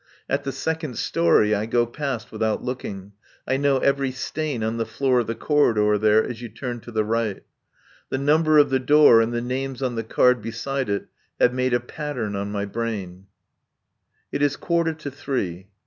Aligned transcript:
At 0.27 0.45
the 0.45 0.51
second 0.51 0.97
story 0.97 1.53
I 1.53 1.67
go 1.67 1.85
past 1.85 2.31
without 2.31 2.63
looking. 2.63 3.11
I 3.47 3.57
know 3.57 3.77
every 3.77 4.09
stain 4.11 4.63
on 4.63 4.77
the 4.77 4.85
floor 4.87 5.19
of 5.19 5.27
the 5.27 5.35
corridor 5.35 5.95
there 5.99 6.27
as 6.27 6.41
you 6.41 6.49
turn 6.49 6.79
to 6.79 6.91
the 6.91 7.03
right. 7.03 7.43
The 8.09 8.17
number 8.17 8.57
of 8.57 8.71
the 8.71 8.79
door 8.79 9.21
and 9.21 9.31
the 9.31 9.41
names 9.41 9.83
on 9.83 9.93
the 9.93 10.03
card 10.03 10.41
beside 10.41 10.89
it 10.89 11.05
have 11.39 11.53
made 11.53 11.75
a 11.75 11.79
pattern 11.79 12.35
on 12.35 12.51
my 12.51 12.65
brain. 12.65 13.27
It 14.31 14.41
is 14.41 14.55
quarter 14.57 14.93
to 14.95 15.11
three. 15.11 15.67